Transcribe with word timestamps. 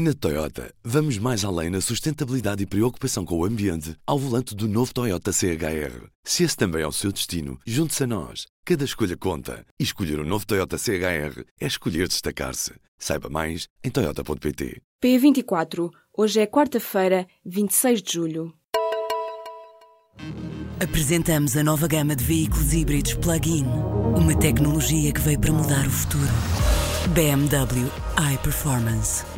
Na 0.00 0.14
Toyota, 0.14 0.72
vamos 0.84 1.18
mais 1.18 1.44
além 1.44 1.70
na 1.70 1.80
sustentabilidade 1.80 2.62
e 2.62 2.66
preocupação 2.66 3.24
com 3.24 3.36
o 3.36 3.44
ambiente 3.44 3.96
ao 4.06 4.16
volante 4.16 4.54
do 4.54 4.68
novo 4.68 4.94
Toyota 4.94 5.32
CHR. 5.32 6.06
Se 6.22 6.44
esse 6.44 6.56
também 6.56 6.82
é 6.82 6.86
o 6.86 6.92
seu 6.92 7.10
destino, 7.10 7.58
junte-se 7.66 8.04
a 8.04 8.06
nós. 8.06 8.46
Cada 8.64 8.84
escolha 8.84 9.16
conta. 9.16 9.66
E 9.76 9.82
escolher 9.82 10.20
o 10.20 10.22
um 10.22 10.24
novo 10.24 10.46
Toyota 10.46 10.78
CHR 10.78 11.42
é 11.60 11.66
escolher 11.66 12.06
destacar-se. 12.06 12.74
Saiba 12.96 13.28
mais 13.28 13.66
em 13.82 13.90
Toyota.pt. 13.90 14.80
P24. 15.02 15.90
Hoje 16.16 16.38
é 16.42 16.46
quarta-feira, 16.46 17.26
26 17.44 18.00
de 18.00 18.12
julho. 18.12 18.54
Apresentamos 20.78 21.56
a 21.56 21.64
nova 21.64 21.88
gama 21.88 22.14
de 22.14 22.22
veículos 22.22 22.72
híbridos 22.72 23.14
plug-in. 23.14 23.64
Uma 24.16 24.38
tecnologia 24.38 25.12
que 25.12 25.20
veio 25.20 25.40
para 25.40 25.52
mudar 25.52 25.84
o 25.88 25.90
futuro. 25.90 26.30
BMW 27.12 27.90
iPerformance. 28.34 29.37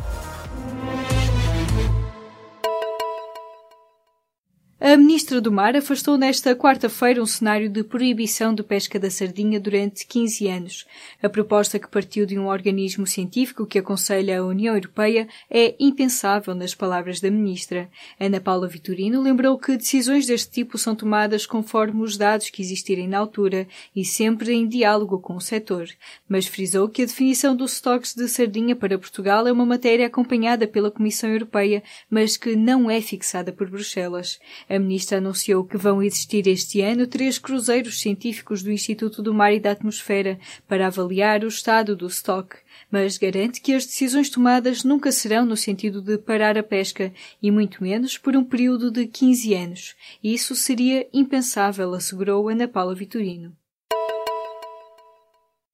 A 4.91 4.97
Ministra 4.97 5.39
do 5.39 5.53
Mar 5.53 5.73
afastou 5.73 6.17
nesta 6.17 6.53
quarta-feira 6.53 7.23
um 7.23 7.25
cenário 7.25 7.69
de 7.69 7.81
proibição 7.81 8.53
de 8.53 8.61
pesca 8.61 8.99
da 8.99 9.09
sardinha 9.09 9.57
durante 9.57 10.05
15 10.05 10.47
anos. 10.49 10.85
A 11.23 11.29
proposta 11.29 11.79
que 11.79 11.87
partiu 11.87 12.25
de 12.25 12.37
um 12.37 12.47
organismo 12.47 13.07
científico 13.07 13.65
que 13.65 13.79
aconselha 13.79 14.41
a 14.41 14.45
União 14.45 14.75
Europeia 14.75 15.29
é 15.49 15.77
impensável, 15.79 16.53
nas 16.53 16.75
palavras 16.75 17.21
da 17.21 17.31
Ministra. 17.31 17.89
Ana 18.19 18.41
Paula 18.41 18.67
Vitorino 18.67 19.21
lembrou 19.21 19.57
que 19.57 19.77
decisões 19.77 20.25
deste 20.27 20.51
tipo 20.51 20.77
são 20.77 20.93
tomadas 20.93 21.45
conforme 21.45 22.03
os 22.03 22.17
dados 22.17 22.49
que 22.49 22.61
existirem 22.61 23.07
na 23.07 23.17
altura 23.17 23.69
e 23.95 24.03
sempre 24.03 24.51
em 24.51 24.67
diálogo 24.67 25.19
com 25.19 25.37
o 25.37 25.41
setor. 25.41 25.87
Mas 26.27 26.47
frisou 26.47 26.89
que 26.89 27.03
a 27.03 27.05
definição 27.05 27.55
dos 27.55 27.75
estoques 27.75 28.13
de 28.13 28.27
sardinha 28.27 28.75
para 28.75 28.99
Portugal 28.99 29.47
é 29.47 29.53
uma 29.53 29.65
matéria 29.65 30.07
acompanhada 30.07 30.67
pela 30.67 30.91
Comissão 30.91 31.29
Europeia, 31.29 31.81
mas 32.09 32.35
que 32.35 32.57
não 32.57 32.91
é 32.91 32.99
fixada 32.99 33.53
por 33.53 33.69
Bruxelas. 33.69 34.37
A 34.67 34.80
ministra 34.81 35.19
anunciou 35.19 35.63
que 35.63 35.77
vão 35.77 36.03
existir 36.03 36.47
este 36.47 36.81
ano 36.81 37.07
três 37.07 37.37
cruzeiros 37.37 38.01
científicos 38.01 38.61
do 38.61 38.71
Instituto 38.71 39.21
do 39.21 39.33
Mar 39.33 39.53
e 39.53 39.59
da 39.59 39.71
Atmosfera 39.71 40.39
para 40.67 40.87
avaliar 40.87 41.43
o 41.43 41.47
estado 41.47 41.95
do 41.95 42.07
estoque, 42.07 42.57
mas 42.89 43.17
garante 43.17 43.61
que 43.61 43.73
as 43.73 43.85
decisões 43.85 44.29
tomadas 44.29 44.83
nunca 44.83 45.11
serão 45.11 45.45
no 45.45 45.55
sentido 45.55 46.01
de 46.01 46.17
parar 46.17 46.57
a 46.57 46.63
pesca 46.63 47.13
e 47.41 47.51
muito 47.51 47.83
menos 47.83 48.17
por 48.17 48.35
um 48.35 48.43
período 48.43 48.91
de 48.91 49.07
15 49.07 49.53
anos. 49.53 49.95
Isso 50.23 50.55
seria 50.55 51.07
impensável, 51.13 51.93
assegurou 51.93 52.49
Ana 52.49 52.67
Paula 52.67 52.95
Vitorino. 52.95 53.60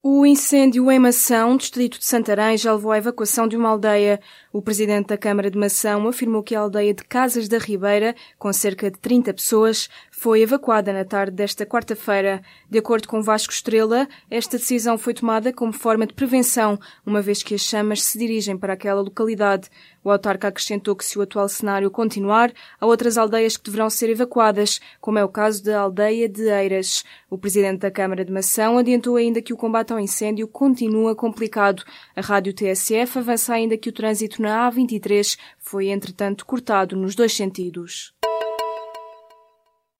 O 0.00 0.24
incêndio 0.24 0.88
em 0.92 0.98
Mação, 1.00 1.56
distrito 1.56 1.98
de 1.98 2.06
Santarém, 2.06 2.56
já 2.56 2.72
levou 2.72 2.92
à 2.92 2.98
evacuação 2.98 3.48
de 3.48 3.56
uma 3.56 3.70
aldeia. 3.70 4.20
O 4.52 4.62
presidente 4.62 5.08
da 5.08 5.18
Câmara 5.18 5.50
de 5.50 5.58
Mação 5.58 6.06
afirmou 6.06 6.40
que 6.40 6.54
a 6.54 6.60
aldeia 6.60 6.94
de 6.94 7.02
Casas 7.02 7.48
da 7.48 7.58
Ribeira, 7.58 8.14
com 8.38 8.52
cerca 8.52 8.92
de 8.92 8.98
30 9.00 9.34
pessoas, 9.34 9.88
foi 10.18 10.42
evacuada 10.42 10.92
na 10.92 11.04
tarde 11.04 11.36
desta 11.36 11.64
quarta-feira. 11.64 12.42
De 12.68 12.76
acordo 12.76 13.06
com 13.06 13.22
Vasco 13.22 13.52
Estrela, 13.52 14.08
esta 14.28 14.58
decisão 14.58 14.98
foi 14.98 15.14
tomada 15.14 15.52
como 15.52 15.72
forma 15.72 16.04
de 16.04 16.12
prevenção, 16.12 16.76
uma 17.06 17.22
vez 17.22 17.40
que 17.40 17.54
as 17.54 17.60
chamas 17.60 18.02
se 18.02 18.18
dirigem 18.18 18.58
para 18.58 18.72
aquela 18.72 19.00
localidade. 19.00 19.70
O 20.02 20.10
autarca 20.10 20.48
acrescentou 20.48 20.96
que 20.96 21.04
se 21.04 21.16
o 21.16 21.22
atual 21.22 21.48
cenário 21.48 21.88
continuar, 21.88 22.52
há 22.80 22.86
outras 22.86 23.16
aldeias 23.16 23.56
que 23.56 23.62
deverão 23.62 23.88
ser 23.88 24.10
evacuadas, 24.10 24.80
como 25.00 25.20
é 25.20 25.24
o 25.24 25.28
caso 25.28 25.62
da 25.62 25.82
aldeia 25.82 26.28
de 26.28 26.48
Eiras. 26.48 27.04
O 27.30 27.38
presidente 27.38 27.78
da 27.78 27.90
Câmara 27.90 28.24
de 28.24 28.32
Mação 28.32 28.76
adiantou 28.76 29.14
ainda 29.14 29.40
que 29.40 29.52
o 29.52 29.56
combate 29.56 29.92
ao 29.92 30.00
incêndio 30.00 30.48
continua 30.48 31.14
complicado. 31.14 31.84
A 32.16 32.20
rádio 32.20 32.52
TSF 32.52 33.20
avança 33.20 33.54
ainda 33.54 33.78
que 33.78 33.88
o 33.88 33.92
trânsito 33.92 34.42
na 34.42 34.68
A23 34.68 35.38
foi, 35.60 35.90
entretanto, 35.90 36.44
cortado 36.44 36.96
nos 36.96 37.14
dois 37.14 37.32
sentidos. 37.32 38.12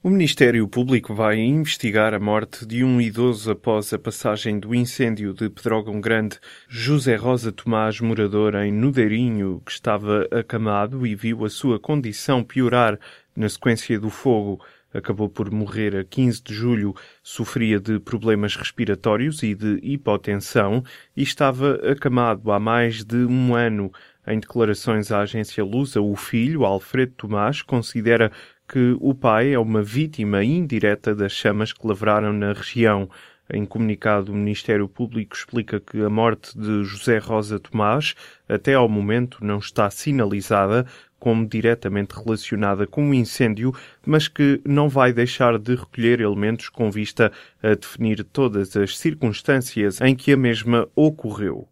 O 0.00 0.10
Ministério 0.10 0.68
Público 0.68 1.12
vai 1.12 1.40
investigar 1.40 2.14
a 2.14 2.20
morte 2.20 2.64
de 2.64 2.84
um 2.84 3.00
idoso 3.00 3.50
após 3.50 3.92
a 3.92 3.98
passagem 3.98 4.60
do 4.60 4.72
incêndio 4.72 5.34
de 5.34 5.50
Pedrógão 5.50 6.00
Grande. 6.00 6.38
José 6.68 7.16
Rosa 7.16 7.50
Tomás, 7.50 8.00
morador 8.00 8.54
em 8.54 8.70
Nudeirinho, 8.70 9.60
que 9.66 9.72
estava 9.72 10.24
acamado 10.30 11.04
e 11.04 11.16
viu 11.16 11.44
a 11.44 11.50
sua 11.50 11.80
condição 11.80 12.44
piorar 12.44 12.96
na 13.34 13.48
sequência 13.48 13.98
do 13.98 14.08
fogo. 14.08 14.64
Acabou 14.94 15.28
por 15.28 15.50
morrer 15.50 15.96
a 15.96 16.04
15 16.04 16.44
de 16.44 16.54
julho, 16.54 16.94
sofria 17.20 17.80
de 17.80 17.98
problemas 17.98 18.54
respiratórios 18.54 19.42
e 19.42 19.52
de 19.52 19.80
hipotensão 19.82 20.84
e 21.16 21.24
estava 21.24 21.74
acamado 21.90 22.52
há 22.52 22.60
mais 22.60 23.02
de 23.02 23.16
um 23.16 23.52
ano. 23.52 23.90
Em 24.28 24.38
declarações 24.38 25.10
à 25.10 25.22
agência 25.22 25.64
Lusa, 25.64 26.00
o 26.00 26.14
filho, 26.14 26.64
Alfredo 26.64 27.14
Tomás, 27.16 27.62
considera 27.62 28.30
que 28.68 28.96
o 29.00 29.14
pai 29.14 29.54
é 29.54 29.58
uma 29.58 29.82
vítima 29.82 30.44
indireta 30.44 31.14
das 31.14 31.32
chamas 31.32 31.72
que 31.72 31.86
lavraram 31.86 32.32
na 32.32 32.52
região. 32.52 33.08
Em 33.50 33.64
comunicado, 33.64 34.30
o 34.30 34.34
Ministério 34.34 34.86
Público 34.86 35.34
explica 35.34 35.80
que 35.80 36.02
a 36.02 36.10
morte 36.10 36.56
de 36.56 36.84
José 36.84 37.16
Rosa 37.16 37.58
Tomás, 37.58 38.14
até 38.46 38.74
ao 38.74 38.86
momento, 38.88 39.38
não 39.42 39.58
está 39.58 39.88
sinalizada 39.90 40.84
como 41.18 41.48
diretamente 41.48 42.14
relacionada 42.14 42.86
com 42.86 43.10
o 43.10 43.14
incêndio, 43.14 43.74
mas 44.06 44.28
que 44.28 44.60
não 44.64 44.88
vai 44.88 45.12
deixar 45.12 45.58
de 45.58 45.74
recolher 45.74 46.20
elementos 46.20 46.68
com 46.68 46.90
vista 46.90 47.32
a 47.62 47.74
definir 47.74 48.22
todas 48.22 48.76
as 48.76 48.98
circunstâncias 48.98 50.00
em 50.00 50.14
que 50.14 50.32
a 50.32 50.36
mesma 50.36 50.86
ocorreu. 50.94 51.66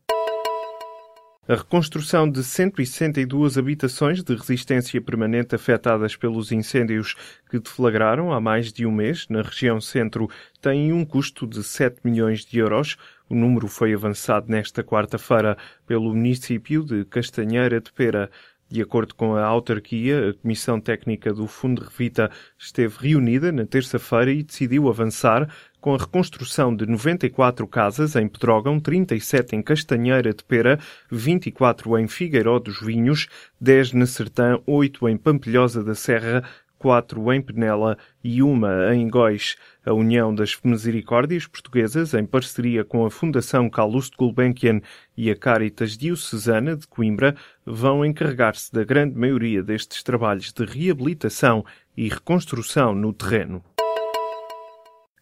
A 1.49 1.55
reconstrução 1.55 2.29
de 2.29 2.43
162 2.43 3.57
habitações 3.57 4.21
de 4.21 4.35
resistência 4.35 5.01
permanente 5.01 5.55
afetadas 5.55 6.17
pelos 6.17 6.51
incêndios 6.51 7.15
que 7.49 7.61
deflagraram 7.61 8.33
há 8.33 8.41
mais 8.41 8.73
de 8.73 8.85
um 8.85 8.91
mês 8.91 9.29
na 9.29 9.43
região 9.43 9.81
centro 9.81 10.29
tem 10.61 10.93
um 10.93 11.05
custo 11.05 11.47
de 11.47 11.63
7 11.63 12.01
milhões 12.03 12.45
de 12.45 12.59
euros. 12.59 12.97
O 13.29 13.35
número 13.37 13.69
foi 13.69 13.95
avançado 13.95 14.51
nesta 14.51 14.83
quarta-feira 14.83 15.57
pelo 15.87 16.13
município 16.13 16.83
de 16.83 17.05
Castanheira 17.05 17.81
de 17.81 17.93
Pera. 17.93 18.29
De 18.69 18.83
acordo 18.83 19.15
com 19.15 19.37
a 19.37 19.45
autarquia, 19.45 20.31
a 20.31 20.35
Comissão 20.35 20.81
Técnica 20.81 21.33
do 21.33 21.47
Fundo 21.47 21.85
Revita 21.85 22.29
esteve 22.59 22.97
reunida 22.99 23.53
na 23.53 23.65
terça-feira 23.65 24.33
e 24.33 24.43
decidiu 24.43 24.89
avançar 24.89 25.49
com 25.87 25.95
a 25.95 25.99
reconstrução 25.99 26.75
de 26.75 26.85
94 26.85 27.65
casas 27.69 28.17
em 28.17 28.27
Pedrógão, 28.27 28.81
37 28.81 29.55
em 29.55 29.63
Castanheira 29.63 30.35
de 30.35 30.43
Pera, 30.43 30.81
24 31.09 31.97
em 32.01 32.09
Figueiró 32.09 32.59
dos 32.59 32.81
Vinhos, 32.81 33.29
10 33.61 33.93
na 33.93 34.05
Sertã, 34.05 34.59
8 34.67 35.09
em 35.09 35.17
Pampilhosa 35.17 35.85
da 35.85 35.95
Serra, 35.95 36.43
quatro 36.77 37.33
em 37.33 37.41
Penela 37.41 37.97
e 38.25 38.43
uma 38.43 38.93
em 38.97 39.09
Góis. 39.09 39.55
A 39.85 39.93
União 39.93 40.35
das 40.35 40.59
Misericórdias 40.65 41.47
Portuguesas, 41.47 42.15
em 42.15 42.27
parceria 42.27 42.83
com 42.83 43.07
a 43.07 43.11
Fundação 43.11 43.71
Calouste 43.71 44.17
Gulbenkian 44.17 44.81
e 45.17 45.31
a 45.31 45.37
Caritas 45.37 45.97
Diocesana 45.97 46.77
de 46.77 46.89
Coimbra, 46.89 47.37
vão 47.65 48.05
encarregar-se 48.05 48.73
da 48.73 48.83
grande 48.83 49.17
maioria 49.17 49.63
destes 49.63 50.03
trabalhos 50.03 50.53
de 50.53 50.65
reabilitação 50.65 51.65
e 51.97 52.09
reconstrução 52.09 52.93
no 52.93 53.13
terreno. 53.13 53.63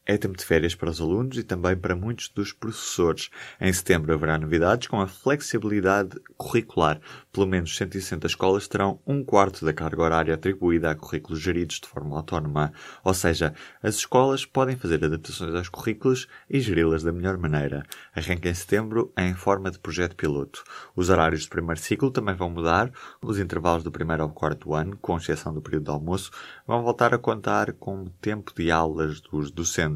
É 0.06 0.18
tempo 0.18 0.36
de 0.36 0.44
férias 0.44 0.74
para 0.74 0.90
os 0.90 1.00
alunos 1.00 1.38
e 1.38 1.42
também 1.42 1.74
para 1.74 1.96
muitos 1.96 2.28
dos 2.28 2.52
professores. 2.52 3.30
Em 3.58 3.72
setembro 3.72 4.12
haverá 4.12 4.36
novidades 4.36 4.86
com 4.86 5.00
a 5.00 5.06
flexibilidade 5.06 6.20
curricular. 6.36 7.00
Pelo 7.32 7.46
menos 7.46 7.74
160 7.74 8.26
escolas 8.26 8.68
terão 8.68 9.00
um 9.06 9.24
quarto 9.24 9.64
da 9.64 9.72
carga 9.72 10.02
horária 10.02 10.34
atribuída 10.34 10.90
a 10.90 10.94
currículos 10.94 11.40
geridos 11.40 11.80
de 11.80 11.88
forma 11.88 12.14
autónoma. 12.18 12.74
Ou 13.02 13.14
seja, 13.14 13.54
as 13.82 13.94
escolas 13.94 14.44
podem 14.44 14.76
fazer 14.76 15.02
adaptações 15.02 15.54
aos 15.54 15.70
currículos 15.70 16.28
e 16.50 16.60
geri-las 16.60 17.02
da 17.02 17.10
melhor 17.10 17.38
maneira. 17.38 17.82
Arranca 18.14 18.50
em 18.50 18.54
setembro 18.54 19.10
em 19.16 19.32
forma 19.32 19.70
de 19.70 19.78
projeto 19.78 20.16
piloto. 20.16 20.64
Os 20.94 21.08
horários 21.08 21.46
do 21.46 21.48
primeiro 21.48 21.80
ciclo 21.80 22.10
também 22.10 22.34
vão 22.34 22.50
mudar. 22.50 22.92
Os 23.22 23.38
intervalos 23.38 23.82
do 23.82 23.90
primeiro 23.90 24.24
ao 24.24 24.28
quarto 24.28 24.74
ano, 24.74 24.98
com 24.98 25.16
exceção 25.16 25.54
do 25.54 25.62
período 25.62 25.84
de 25.84 25.90
almoço, 25.92 26.30
vão 26.66 26.82
voltar 26.82 27.14
a 27.14 27.18
contar 27.18 27.72
com 27.72 28.02
o 28.02 28.10
tempo 28.10 28.52
de 28.54 28.70
aulas 28.70 29.22
dos 29.22 29.50
docentes 29.50 29.93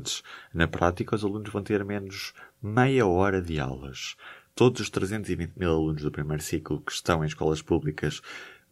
na 0.52 0.66
prática, 0.68 1.14
os 1.16 1.24
alunos 1.24 1.50
vão 1.50 1.62
ter 1.62 1.84
menos 1.84 2.32
meia 2.62 3.06
hora 3.06 3.40
de 3.40 3.58
aulas. 3.58 4.16
Todos 4.54 4.80
os 4.80 4.90
320 4.90 5.52
mil 5.56 5.70
alunos 5.70 6.02
do 6.02 6.10
primeiro 6.10 6.42
ciclo 6.42 6.80
que 6.80 6.92
estão 6.92 7.22
em 7.22 7.26
escolas 7.28 7.62
públicas 7.62 8.20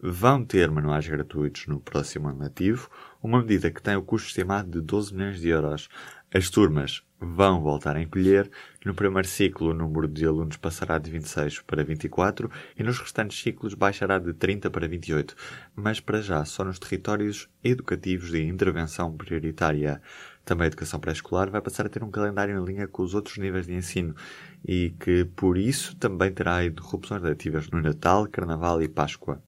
vão 0.00 0.44
ter 0.44 0.70
manuais 0.70 1.06
gratuitos 1.08 1.66
no 1.66 1.80
próximo 1.80 2.28
ano 2.28 2.42
letivo, 2.42 2.90
uma 3.22 3.40
medida 3.40 3.70
que 3.70 3.82
tem 3.82 3.96
o 3.96 4.02
custo 4.02 4.28
estimado 4.28 4.70
de 4.70 4.80
12 4.80 5.14
milhões 5.14 5.40
de 5.40 5.48
euros. 5.48 5.88
As 6.36 6.50
turmas 6.50 7.02
vão 7.18 7.62
voltar 7.62 7.96
a 7.96 8.02
encolher. 8.02 8.50
No 8.84 8.94
primeiro 8.94 9.26
ciclo, 9.26 9.70
o 9.70 9.74
número 9.74 10.06
de 10.06 10.26
alunos 10.26 10.58
passará 10.58 10.98
de 10.98 11.10
26 11.10 11.60
para 11.60 11.82
24 11.82 12.50
e 12.78 12.82
nos 12.82 12.98
restantes 12.98 13.40
ciclos 13.40 13.72
baixará 13.72 14.18
de 14.18 14.34
30 14.34 14.68
para 14.68 14.86
28, 14.86 15.34
mas 15.74 15.98
para 15.98 16.20
já 16.20 16.44
só 16.44 16.62
nos 16.62 16.78
territórios 16.78 17.48
educativos 17.64 18.32
de 18.32 18.42
intervenção 18.42 19.16
prioritária. 19.16 20.02
Também 20.44 20.66
a 20.66 20.68
educação 20.68 21.00
pré-escolar 21.00 21.50
vai 21.50 21.62
passar 21.62 21.86
a 21.86 21.88
ter 21.88 22.04
um 22.04 22.10
calendário 22.10 22.60
em 22.60 22.62
linha 22.66 22.86
com 22.86 23.02
os 23.02 23.14
outros 23.14 23.38
níveis 23.38 23.66
de 23.66 23.72
ensino 23.72 24.14
e 24.62 24.90
que, 25.00 25.24
por 25.24 25.56
isso, 25.56 25.96
também 25.96 26.30
terá 26.30 26.62
interrupções 26.66 27.22
letivas 27.22 27.70
no 27.70 27.80
Natal, 27.80 28.28
Carnaval 28.28 28.82
e 28.82 28.88
Páscoa. 28.88 29.40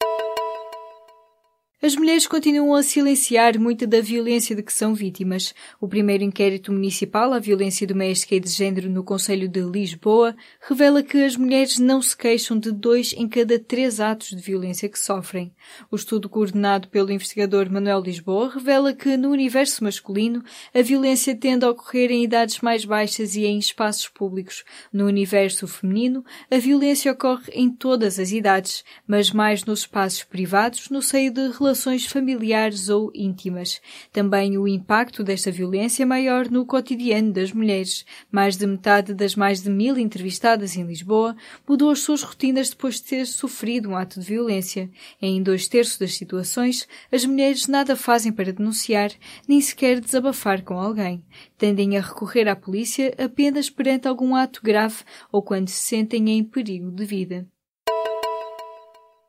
As 1.81 1.95
mulheres 1.95 2.27
continuam 2.27 2.75
a 2.75 2.83
silenciar 2.83 3.57
muita 3.57 3.87
da 3.87 4.01
violência 4.01 4.57
de 4.57 4.65
que 4.65 4.73
são 4.73 4.97
vítimas. 4.97 5.55
O 5.81 5.87
primeiro 5.87 6.25
inquérito 6.25 6.73
municipal 6.73 7.33
à 7.33 7.39
violência 7.39 7.87
doméstica 7.87 8.35
e 8.35 8.41
de 8.41 8.51
género 8.51 8.91
no 8.91 9.05
Conselho 9.05 9.49
de 9.49 9.61
Lisboa 9.61 10.35
revela 10.61 11.05
que 11.05 11.23
as 11.23 11.37
mulheres 11.37 11.79
não 11.79 12.03
se 12.03 12.17
queixam 12.17 12.59
de 12.59 12.73
dois 12.73 13.13
em 13.13 13.29
cada 13.29 13.61
três 13.61 14.01
atos 14.01 14.31
de 14.31 14.43
violência 14.43 14.89
que 14.89 14.99
sofrem. 14.99 15.53
O 15.89 15.95
estudo 15.95 16.29
coordenado 16.29 16.89
pelo 16.89 17.13
investigador 17.13 17.71
Manuel 17.71 18.01
Lisboa 18.01 18.51
revela 18.55 18.93
que 18.93 19.17
no 19.17 19.31
universo 19.31 19.85
masculino 19.85 20.43
a 20.75 20.83
violência 20.83 21.37
tende 21.37 21.65
a 21.65 21.71
ocorrer 21.71 22.11
em 22.11 22.25
idades 22.25 22.61
mais 22.61 22.85
baixas 22.85 23.37
e 23.37 23.47
em 23.47 23.57
espaços 23.57 24.09
públicos. 24.09 24.65
No 24.93 25.07
universo 25.07 25.69
feminino, 25.69 26.25
a 26.51 26.59
violência 26.59 27.13
ocorre 27.13 27.53
em 27.53 27.71
todas 27.71 28.19
as 28.19 28.33
idades, 28.33 28.83
mas 29.07 29.31
mais 29.31 29.65
nos 29.65 29.83
espaços 29.83 30.25
privados, 30.25 30.91
no 30.91 31.01
seio 31.01 31.33
de 31.33 31.43
relações 31.43 31.68
relações 31.69 32.07
familiares 32.07 32.89
ou 32.89 33.13
íntimas. 33.15 33.79
Também 34.11 34.57
o 34.57 34.67
impacto 34.67 35.23
desta 35.23 35.51
violência 35.51 36.03
é 36.03 36.07
maior 36.07 36.51
no 36.51 36.65
cotidiano 36.65 37.31
das 37.31 37.53
mulheres. 37.53 38.07
Mais 38.33 38.57
de 38.57 38.67
metade 38.67 39.13
das 39.13 39.35
mais 39.37 39.61
de 39.61 39.69
mil 39.69 39.99
entrevistadas 39.99 40.77
em 40.77 40.85
Lisboa 40.85 41.37
mudou 41.69 41.91
as 41.91 42.01
suas 42.01 42.23
rotinas 42.23 42.71
depois 42.71 42.95
de 42.95 43.03
ter 43.03 43.27
sofrido 43.27 43.91
um 43.91 43.97
ato 43.97 44.19
de 44.19 44.25
violência. 44.25 44.91
Em 45.21 45.43
dois 45.43 45.69
terços 45.69 45.99
das 45.99 46.15
situações, 46.15 46.89
as 47.13 47.27
mulheres 47.27 47.69
nada 47.69 47.95
fazem 47.95 48.33
para 48.33 48.51
denunciar, 48.51 49.11
nem 49.47 49.61
sequer 49.61 50.01
desabafar 50.01 50.63
com 50.63 50.81
alguém. 50.81 51.23
Tendem 51.59 51.99
a 51.99 52.01
recorrer 52.01 52.49
à 52.49 52.57
polícia 52.57 53.15
apenas 53.19 53.69
perante 53.69 54.09
algum 54.09 54.35
ato 54.35 54.63
grave 54.63 55.05
ou 55.31 55.43
quando 55.43 55.69
se 55.69 55.83
sentem 55.83 56.31
em 56.31 56.43
perigo 56.43 56.91
de 56.91 57.05
vida. 57.05 57.47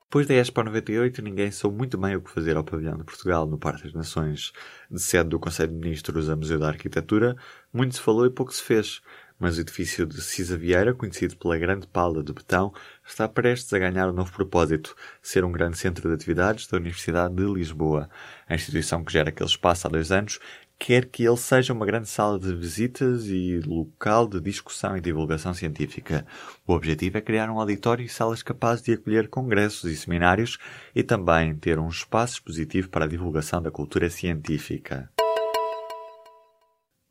Depois 0.10 0.26
da 0.26 0.34
Expo 0.34 0.64
98, 0.64 1.22
ninguém 1.22 1.52
soube 1.52 1.78
muito 1.78 1.96
bem 1.96 2.16
o 2.16 2.22
que 2.24 2.32
fazer 2.32 2.58
ao 2.58 2.64
pavilhão 2.64 2.98
de 2.98 3.04
Portugal 3.04 3.46
no 3.46 3.60
Parque 3.60 3.84
das 3.84 3.94
Nações. 3.94 4.52
De 4.90 5.00
sede 5.00 5.30
do 5.30 5.40
Conselho 5.40 5.72
de 5.72 5.78
Ministros 5.78 6.32
a 6.32 6.36
Museu 6.36 6.58
da 6.58 6.68
Arquitetura, 6.68 7.36
muito 7.72 7.94
se 7.94 8.02
falou 8.02 8.26
e 8.26 8.32
pouco 8.32 8.52
se 8.52 8.64
fez. 8.64 9.02
Mas 9.40 9.58
o 9.58 9.62
edifício 9.62 10.06
de 10.06 10.22
Cisa 10.22 10.58
Vieira, 10.58 10.94
conhecido 10.94 11.38
pela 11.38 11.58
grande 11.58 11.88
pala 11.88 12.22
de 12.22 12.34
betão, 12.34 12.74
está 13.08 13.28
prestes 13.28 13.72
a 13.72 13.80
ganhar 13.80 14.10
um 14.10 14.14
novo 14.14 14.32
propósito, 14.34 14.94
ser 15.22 15.46
um 15.46 15.52
grande 15.52 15.78
centro 15.78 16.10
de 16.10 16.14
atividades 16.14 16.68
da 16.68 16.78
Universidade 16.78 17.34
de 17.34 17.46
Lisboa. 17.46 18.10
A 18.48 18.56
instituição 18.56 19.04
que 19.04 19.14
gera 19.14 19.30
aquele 19.30 19.50
espaço 19.50 19.88
há 19.88 19.90
dois 19.90 20.12
anos 20.12 20.40
quer 20.80 21.06
que 21.06 21.26
ele 21.26 21.38
seja 21.38 21.74
uma 21.74 21.86
grande 21.86 22.08
sala 22.08 22.40
de 22.40 22.56
visitas 22.56 23.28
e 23.28 23.60
local 23.66 24.28
de 24.28 24.40
discussão 24.40 24.96
e 24.96 25.02
divulgação 25.02 25.54
científica. 25.54 26.26
O 26.66 26.74
objetivo 26.74 27.18
é 27.18 27.22
criar 27.22 27.50
um 27.50 27.60
auditório 27.60 28.06
e 28.06 28.10
salas 28.10 28.42
capazes 28.42 28.84
de 28.84 28.94
acolher 28.94 29.28
congressos 29.28 29.92
e 29.92 29.98
seminários 29.98 30.58
e 30.96 31.04
também 31.04 31.54
ter 31.54 31.78
um 31.78 31.90
espaço 31.90 32.36
expositivo 32.36 32.90
para 32.90 33.06
a 33.06 33.10
divulgação 33.10 33.62
da 33.62 33.70
cultura 33.70 34.10
científica. 34.10 35.10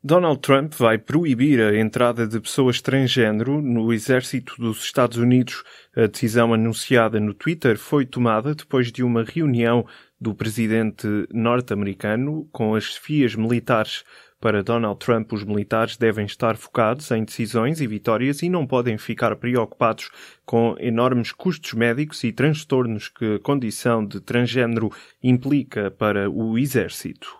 Donald 0.01 0.39
Trump 0.39 0.75
vai 0.75 0.97
proibir 0.97 1.59
a 1.59 1.77
entrada 1.77 2.25
de 2.25 2.39
pessoas 2.39 2.79
transgênero 2.79 3.61
no 3.61 3.91
exército 3.91 4.55
dos 4.57 4.81
Estados 4.81 5.17
Unidos. 5.17 5.61
A 5.93 6.07
decisão 6.07 6.53
anunciada 6.53 7.19
no 7.19 7.33
Twitter 7.33 7.77
foi 7.77 8.05
tomada 8.05 8.55
depois 8.55 8.93
de 8.93 9.03
uma 9.03 9.25
reunião 9.25 9.85
do 10.19 10.33
presidente 10.33 11.05
norte-americano 11.33 12.47
com 12.49 12.75
as 12.75 12.85
chefias 12.85 13.35
militares. 13.35 14.05
Para 14.39 14.63
Donald 14.63 14.97
Trump, 14.99 15.33
os 15.33 15.43
militares 15.43 15.97
devem 15.97 16.25
estar 16.25 16.55
focados 16.55 17.11
em 17.11 17.25
decisões 17.25 17.81
e 17.81 17.87
vitórias 17.87 18.41
e 18.41 18.47
não 18.47 18.65
podem 18.65 18.97
ficar 18.97 19.35
preocupados 19.35 20.09
com 20.45 20.77
enormes 20.79 21.33
custos 21.33 21.73
médicos 21.73 22.23
e 22.23 22.31
transtornos 22.31 23.09
que 23.09 23.35
a 23.35 23.39
condição 23.39 24.05
de 24.05 24.21
transgênero 24.21 24.89
implica 25.21 25.91
para 25.91 26.29
o 26.29 26.57
exército. 26.57 27.39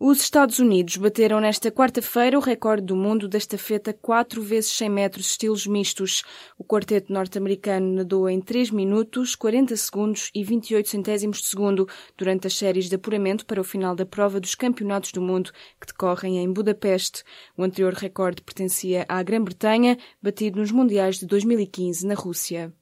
Os 0.00 0.20
Estados 0.20 0.58
Unidos 0.58 0.96
bateram 0.96 1.38
nesta 1.38 1.70
quarta-feira 1.70 2.36
o 2.36 2.40
recorde 2.40 2.84
do 2.84 2.96
mundo 2.96 3.28
da 3.28 3.38
estafeta 3.38 3.92
4 3.92 4.42
vezes 4.42 4.72
100 4.72 4.88
metros 4.90 5.26
estilos 5.26 5.68
mistos. 5.68 6.24
O 6.58 6.64
quarteto 6.64 7.12
norte-americano 7.12 7.94
nadou 7.94 8.28
em 8.28 8.40
3 8.40 8.72
minutos, 8.72 9.36
40 9.36 9.76
segundos 9.76 10.30
e 10.34 10.42
28 10.42 10.88
centésimos 10.88 11.38
de 11.38 11.46
segundo 11.46 11.88
durante 12.18 12.48
as 12.48 12.54
séries 12.54 12.88
de 12.88 12.96
apuramento 12.96 13.46
para 13.46 13.60
o 13.60 13.64
final 13.64 13.94
da 13.94 14.04
prova 14.04 14.40
dos 14.40 14.56
Campeonatos 14.56 15.12
do 15.12 15.22
Mundo 15.22 15.52
que 15.80 15.86
decorrem 15.86 16.38
em 16.38 16.52
Budapeste. 16.52 17.22
O 17.56 17.62
anterior 17.62 17.92
recorde 17.92 18.42
pertencia 18.42 19.06
à 19.08 19.22
Grã-Bretanha, 19.22 19.96
batido 20.20 20.58
nos 20.58 20.72
Mundiais 20.72 21.20
de 21.20 21.26
2015 21.26 22.04
na 22.04 22.14
Rússia. 22.14 22.74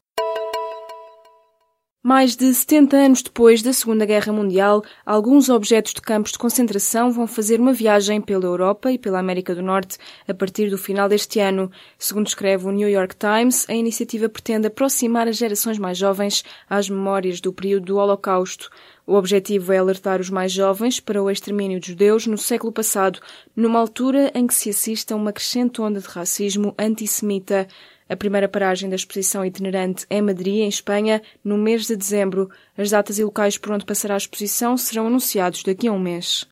Mais 2.05 2.35
de 2.35 2.53
70 2.53 2.97
anos 2.97 3.23
depois 3.23 3.63
da 3.63 3.73
Segunda 3.73 4.05
Guerra 4.05 4.33
Mundial, 4.33 4.83
alguns 5.07 5.49
objetos 5.49 5.95
de 5.95 6.01
campos 6.01 6.33
de 6.33 6.39
concentração 6.39 7.13
vão 7.13 7.29
fazer 7.29 7.61
uma 7.61 7.73
viagem 7.73 8.21
pela 8.21 8.45
Europa 8.45 8.91
e 8.91 8.99
pela 8.99 9.21
América 9.21 9.55
do 9.55 9.63
Norte 9.63 9.99
a 10.27 10.35
partir 10.35 10.69
do 10.69 10.77
final 10.77 11.09
deste 11.09 11.39
ano. 11.39 11.71
Segundo 11.97 12.27
escreve 12.27 12.67
o 12.67 12.73
New 12.73 12.89
York 12.89 13.15
Times, 13.15 13.71
a 13.71 13.75
iniciativa 13.75 14.29
pretende 14.29 14.67
aproximar 14.67 15.29
as 15.29 15.37
gerações 15.37 15.79
mais 15.79 15.97
jovens 15.97 16.43
às 16.69 16.91
memórias 16.91 17.41
do 17.41 17.53
período 17.53 17.87
do 17.87 17.97
Holocausto. 17.99 18.69
O 19.07 19.15
objetivo 19.15 19.73
é 19.73 19.79
alertar 19.79 20.21
os 20.21 20.29
mais 20.29 20.51
jovens 20.51 20.99
para 20.99 21.23
o 21.23 21.31
extermínio 21.31 21.79
de 21.79 21.89
judeus 21.89 22.27
no 22.27 22.37
século 22.37 22.73
passado, 22.73 23.21
numa 23.55 23.79
altura 23.79 24.33
em 24.35 24.45
que 24.47 24.55
se 24.55 24.71
assiste 24.71 25.13
a 25.13 25.17
uma 25.17 25.33
crescente 25.33 25.81
onda 25.81 26.01
de 26.01 26.09
racismo 26.09 26.75
antissemita. 26.77 27.69
A 28.09 28.17
primeira 28.17 28.49
paragem 28.49 28.89
da 28.89 28.97
exposição 28.97 29.45
itinerante 29.45 30.07
é 30.11 30.21
Madrid, 30.21 30.57
em 30.57 30.69
Espanha, 30.69 31.23
no 31.43 31.57
mês 31.57 31.87
de 31.87 31.97
dezembro. 31.97 32.51
As 32.77 32.91
datas 32.91 33.19
e 33.19 33.25
locais 33.25 33.57
por 33.57 33.73
onde 33.73 33.85
passará 33.85 34.15
a 34.15 34.19
exposição 34.19 34.77
serão 34.77 35.07
anunciados 35.07 35.63
daqui 35.63 35.89
a 35.89 35.93
um 35.93 35.99
mês. 35.99 36.47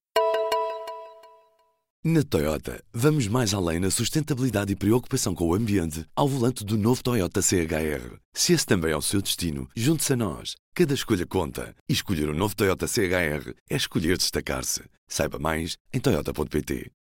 Na 2.03 2.23
Toyota, 2.23 2.83
vamos 2.95 3.29
mais 3.29 3.53
além 3.53 3.79
na 3.79 3.91
sustentabilidade 3.91 4.73
e 4.73 4.77
preocupação 4.77 5.35
com 5.35 5.47
o 5.49 5.55
ambiente 5.55 6.07
ao 6.17 6.27
volante 6.27 6.65
do 6.65 6.79
novo 6.79 7.03
Toyota 7.03 7.43
CHR. 7.43 8.17
Se 8.33 8.55
esse 8.55 8.65
também 8.65 8.93
é 8.93 8.97
o 8.97 9.03
seu 9.03 9.21
destino, 9.21 9.69
junte-se 9.77 10.15
a 10.15 10.17
nós. 10.17 10.57
Cada 10.75 10.95
escolha 10.95 11.27
conta. 11.27 11.75
E 11.87 11.93
escolher 11.93 12.31
o 12.31 12.33
um 12.33 12.35
novo 12.35 12.57
Toyota 12.57 12.87
CHR 12.87 13.53
é 13.69 13.77
escolher 13.77 14.17
destacar-se. 14.17 14.83
Saiba 15.07 15.39
mais 15.39 15.77
em 15.93 16.01
Toyota.pt. 16.01 16.89